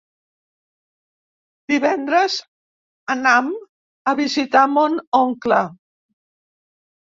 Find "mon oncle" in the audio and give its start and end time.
4.79-5.61